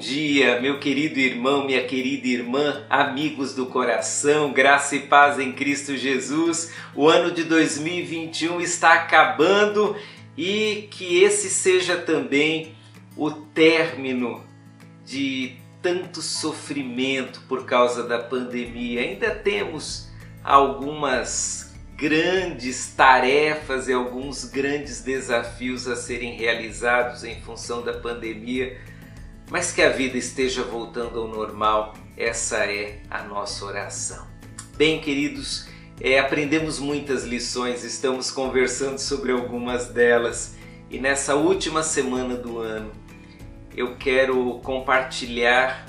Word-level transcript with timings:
dia, 0.00 0.58
meu 0.60 0.80
querido 0.80 1.20
irmão, 1.20 1.66
minha 1.66 1.84
querida 1.84 2.26
irmã, 2.26 2.84
amigos 2.88 3.54
do 3.54 3.66
coração, 3.66 4.50
graça 4.50 4.96
e 4.96 5.00
paz 5.00 5.38
em 5.38 5.52
Cristo 5.52 5.94
Jesus. 5.96 6.72
O 6.94 7.06
ano 7.06 7.30
de 7.30 7.44
2021 7.44 8.60
está 8.62 8.94
acabando 8.94 9.94
e 10.36 10.88
que 10.90 11.22
esse 11.22 11.50
seja 11.50 11.98
também 11.98 12.74
o 13.14 13.30
término 13.30 14.42
de 15.04 15.56
tanto 15.82 16.22
sofrimento 16.22 17.42
por 17.46 17.66
causa 17.66 18.02
da 18.02 18.18
pandemia. 18.18 19.02
Ainda 19.02 19.30
temos 19.30 20.08
algumas 20.42 21.74
grandes 21.94 22.94
tarefas 22.96 23.86
e 23.86 23.92
alguns 23.92 24.46
grandes 24.46 25.02
desafios 25.02 25.86
a 25.86 25.94
serem 25.94 26.36
realizados 26.36 27.22
em 27.22 27.38
função 27.42 27.82
da 27.82 27.92
pandemia 27.92 28.80
mas 29.50 29.72
que 29.72 29.82
a 29.82 29.90
vida 29.90 30.16
esteja 30.16 30.62
voltando 30.62 31.18
ao 31.18 31.26
normal, 31.26 31.94
essa 32.16 32.64
é 32.64 33.02
a 33.10 33.24
nossa 33.24 33.64
oração. 33.64 34.24
Bem, 34.76 35.00
queridos, 35.00 35.68
é, 36.00 36.18
aprendemos 36.18 36.78
muitas 36.78 37.24
lições, 37.24 37.82
estamos 37.82 38.30
conversando 38.30 38.98
sobre 38.98 39.32
algumas 39.32 39.88
delas 39.88 40.54
e 40.88 40.98
nessa 40.98 41.34
última 41.34 41.82
semana 41.82 42.36
do 42.36 42.58
ano 42.58 42.92
eu 43.76 43.96
quero 43.96 44.60
compartilhar 44.62 45.86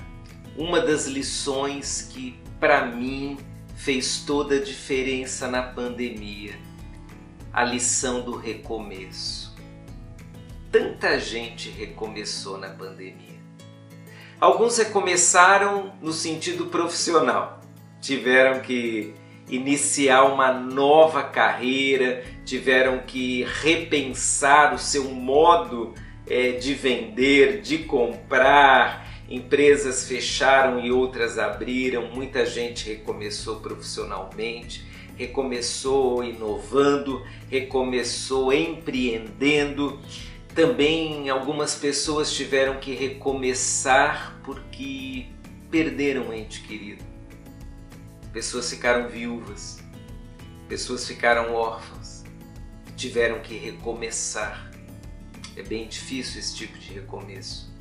uma 0.58 0.82
das 0.82 1.06
lições 1.06 2.10
que 2.12 2.40
para 2.60 2.86
mim 2.86 3.38
fez 3.76 4.24
toda 4.26 4.56
a 4.56 4.62
diferença 4.62 5.48
na 5.48 5.62
pandemia, 5.62 6.54
a 7.54 7.64
lição 7.64 8.22
do 8.22 8.36
recomeço. 8.36 9.56
Tanta 10.72 11.20
gente 11.20 11.70
recomeçou 11.70 12.58
na 12.58 12.70
pandemia. 12.70 13.41
Alguns 14.42 14.76
recomeçaram 14.80 15.94
no 16.02 16.12
sentido 16.12 16.66
profissional, 16.66 17.62
tiveram 18.02 18.60
que 18.62 19.14
iniciar 19.48 20.24
uma 20.24 20.52
nova 20.52 21.22
carreira, 21.22 22.24
tiveram 22.44 23.04
que 23.06 23.44
repensar 23.62 24.74
o 24.74 24.80
seu 24.80 25.04
modo 25.12 25.94
é, 26.26 26.54
de 26.54 26.74
vender, 26.74 27.62
de 27.62 27.80
comprar. 27.80 29.08
Empresas 29.30 30.08
fecharam 30.08 30.80
e 30.80 30.92
outras 30.92 31.38
abriram, 31.38 32.08
muita 32.08 32.44
gente 32.44 32.90
recomeçou 32.90 33.58
profissionalmente, 33.58 34.84
recomeçou 35.16 36.24
inovando, 36.24 37.24
recomeçou 37.48 38.52
empreendendo. 38.52 40.00
Também 40.54 41.30
algumas 41.30 41.76
pessoas 41.76 42.34
tiveram 42.34 42.78
que 42.80 42.94
recomeçar 42.94 44.38
porque 44.44 45.28
perderam 45.70 46.28
um 46.28 46.34
ente 46.34 46.62
querido. 46.62 47.04
Pessoas 48.34 48.70
ficaram 48.70 49.08
viúvas, 49.08 49.82
pessoas 50.68 51.08
ficaram 51.08 51.54
órfãs, 51.54 52.26
tiveram 52.98 53.40
que 53.40 53.56
recomeçar. 53.56 54.70
É 55.56 55.64
bem 55.64 55.88
difícil 55.88 56.40
esse 56.40 56.56
tipo 56.56 56.78
de 56.78 56.94
recomeço. 56.94 57.72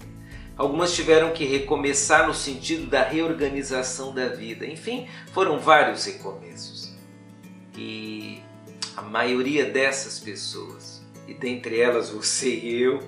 Algumas 0.57 0.95
tiveram 0.95 1.33
que 1.33 1.45
recomeçar 1.45 2.27
no 2.27 2.35
sentido 2.35 2.87
da 2.87 3.03
reorganização 3.03 4.15
da 4.15 4.29
vida. 4.29 4.67
Enfim, 4.67 5.09
foram 5.33 5.59
vários 5.59 6.05
recomeços. 6.05 6.95
E 7.77 8.43
a 8.97 9.03
maioria 9.03 9.65
dessas 9.65 10.21
pessoas 10.21 11.00
e 11.27 11.35
dentre 11.35 11.81
elas 11.81 12.11
você 12.11 12.55
e 12.55 12.83
eu, 12.83 13.01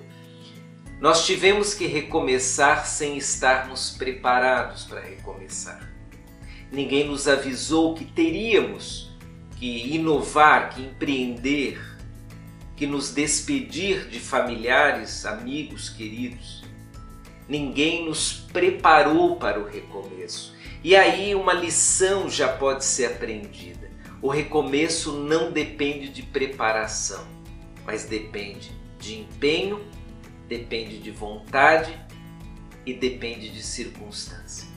nós 0.99 1.25
tivemos 1.25 1.73
que 1.73 1.85
recomeçar 1.85 2.87
sem 2.87 3.17
estarmos 3.17 3.89
preparados 3.89 4.85
para 4.85 5.01
recomeçar. 5.01 5.91
Ninguém 6.71 7.07
nos 7.07 7.27
avisou 7.27 7.93
que 7.93 8.05
teríamos 8.05 9.11
que 9.57 9.95
inovar, 9.95 10.69
que 10.69 10.81
empreender, 10.81 11.79
que 12.75 12.87
nos 12.87 13.13
despedir 13.13 14.07
de 14.07 14.19
familiares, 14.19 15.25
amigos, 15.25 15.89
queridos. 15.89 16.63
Ninguém 17.47 18.05
nos 18.05 18.31
preparou 18.31 19.35
para 19.35 19.59
o 19.59 19.67
recomeço. 19.67 20.55
E 20.81 20.95
aí 20.95 21.35
uma 21.35 21.53
lição 21.53 22.29
já 22.29 22.47
pode 22.47 22.85
ser 22.85 23.05
aprendida. 23.05 23.91
O 24.21 24.29
recomeço 24.29 25.11
não 25.11 25.51
depende 25.51 26.07
de 26.07 26.23
preparação 26.23 27.42
mas 27.85 28.05
depende 28.05 28.71
de 28.99 29.19
empenho, 29.19 29.81
depende 30.47 30.99
de 30.99 31.11
vontade 31.11 31.97
e 32.85 32.93
depende 32.93 33.49
de 33.49 33.61
circunstância. 33.61 34.67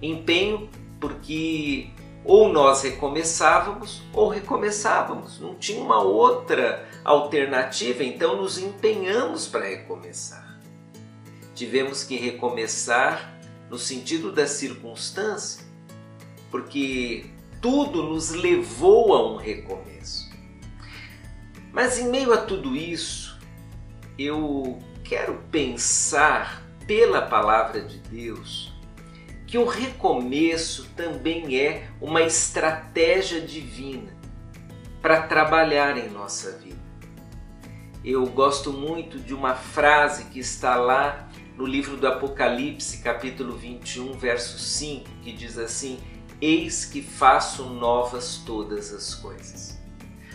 Empenho 0.00 0.68
porque 1.00 1.90
ou 2.24 2.50
nós 2.50 2.82
recomeçávamos 2.82 4.02
ou 4.12 4.28
recomeçávamos, 4.28 5.38
não 5.38 5.54
tinha 5.54 5.80
uma 5.80 6.00
outra 6.00 6.88
alternativa, 7.04 8.02
então 8.02 8.40
nos 8.40 8.58
empenhamos 8.58 9.46
para 9.46 9.66
recomeçar. 9.66 10.58
Tivemos 11.54 12.02
que 12.02 12.16
recomeçar 12.16 13.38
no 13.70 13.78
sentido 13.78 14.32
da 14.32 14.46
circunstância, 14.46 15.64
porque 16.50 17.26
tudo 17.60 18.02
nos 18.02 18.30
levou 18.30 19.14
a 19.14 19.32
um 19.32 19.36
recomeço. 19.36 20.23
Mas 21.74 21.98
em 21.98 22.08
meio 22.08 22.32
a 22.32 22.36
tudo 22.36 22.76
isso, 22.76 23.36
eu 24.16 24.78
quero 25.02 25.42
pensar 25.50 26.62
pela 26.86 27.20
palavra 27.20 27.80
de 27.80 27.98
Deus 27.98 28.72
que 29.44 29.58
o 29.58 29.66
recomeço 29.66 30.88
também 30.96 31.58
é 31.58 31.90
uma 32.00 32.22
estratégia 32.22 33.40
divina 33.40 34.16
para 35.02 35.22
trabalhar 35.22 35.98
em 35.98 36.08
nossa 36.10 36.52
vida. 36.52 36.78
Eu 38.04 38.24
gosto 38.26 38.72
muito 38.72 39.18
de 39.18 39.34
uma 39.34 39.56
frase 39.56 40.26
que 40.26 40.38
está 40.38 40.76
lá 40.76 41.28
no 41.56 41.66
livro 41.66 41.96
do 41.96 42.06
Apocalipse, 42.06 42.98
capítulo 42.98 43.56
21, 43.56 44.12
verso 44.12 44.58
5, 44.60 45.10
que 45.22 45.32
diz 45.32 45.58
assim: 45.58 45.98
Eis 46.40 46.84
que 46.84 47.02
faço 47.02 47.64
novas 47.64 48.42
todas 48.46 48.92
as 48.92 49.14
coisas. 49.14 49.83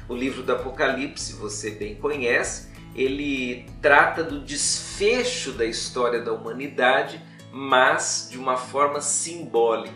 O 0.10 0.16
livro 0.16 0.42
do 0.42 0.52
Apocalipse, 0.52 1.34
você 1.34 1.70
bem 1.70 1.94
conhece, 1.96 2.70
ele 2.96 3.68
trata 3.80 4.24
do 4.24 4.40
desfecho 4.40 5.52
da 5.52 5.66
história 5.66 6.20
da 6.20 6.34
humanidade, 6.34 7.24
mas 7.54 8.28
de 8.32 8.38
uma 8.38 8.58
forma 8.58 9.02
simbólica. 9.02 9.94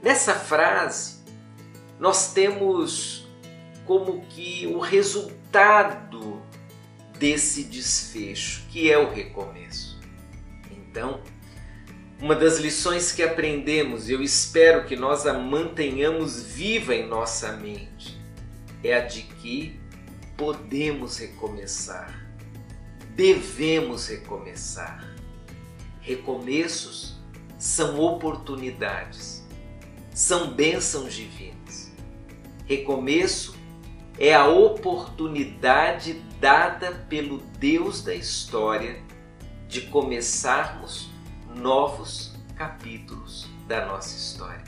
Nessa 0.00 0.34
frase, 0.34 1.20
nós 1.98 2.32
temos 2.32 3.26
como 3.84 4.24
que 4.26 4.68
o 4.68 4.78
resultado 4.78 6.40
desse 7.18 7.64
desfecho, 7.64 8.62
que 8.70 8.90
é 8.90 8.96
o 8.96 9.12
recomeço. 9.12 10.00
Então, 10.70 11.20
uma 12.20 12.36
das 12.36 12.58
lições 12.58 13.10
que 13.10 13.22
aprendemos, 13.22 14.08
e 14.08 14.12
eu 14.12 14.22
espero 14.22 14.84
que 14.84 14.94
nós 14.94 15.26
a 15.26 15.32
mantenhamos 15.32 16.40
viva 16.40 16.94
em 16.94 17.08
nossa 17.08 17.52
mente, 17.56 18.21
é 18.82 18.94
a 18.94 19.00
de 19.00 19.22
que 19.22 19.80
podemos 20.36 21.18
recomeçar, 21.18 22.26
devemos 23.14 24.08
recomeçar. 24.08 25.08
Recomeços 26.00 27.20
são 27.58 28.00
oportunidades, 28.00 29.46
são 30.12 30.52
bênçãos 30.52 31.14
divinas. 31.14 31.92
Recomeço 32.66 33.54
é 34.18 34.34
a 34.34 34.46
oportunidade 34.46 36.14
dada 36.40 36.92
pelo 37.08 37.38
Deus 37.58 38.02
da 38.02 38.14
história 38.14 39.00
de 39.68 39.82
começarmos 39.82 41.10
novos 41.54 42.34
capítulos 42.56 43.48
da 43.66 43.86
nossa 43.86 44.16
história. 44.16 44.64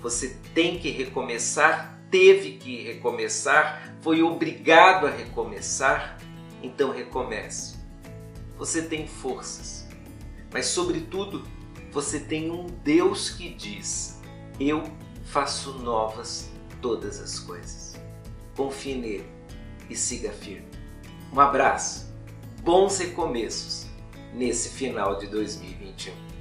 Você 0.00 0.36
tem 0.54 0.78
que 0.78 0.90
recomeçar 0.90 1.95
teve 2.10 2.52
que 2.52 2.82
recomeçar, 2.82 3.96
foi 4.00 4.22
obrigado 4.22 5.06
a 5.06 5.10
recomeçar, 5.10 6.18
então 6.62 6.90
recomece. 6.90 7.76
Você 8.58 8.82
tem 8.82 9.06
forças, 9.06 9.86
mas 10.52 10.66
sobretudo 10.66 11.44
você 11.90 12.20
tem 12.20 12.50
um 12.50 12.66
Deus 12.84 13.30
que 13.30 13.52
diz: 13.54 14.20
Eu 14.58 14.82
faço 15.24 15.72
novas 15.78 16.50
todas 16.80 17.20
as 17.20 17.38
coisas. 17.38 17.94
Confie 18.56 18.94
nele 18.94 19.30
e 19.90 19.96
siga 19.96 20.30
firme. 20.30 20.66
Um 21.32 21.40
abraço, 21.40 22.14
bons 22.62 22.98
recomeços 22.98 23.86
nesse 24.32 24.70
final 24.70 25.18
de 25.18 25.26
2021. 25.26 26.35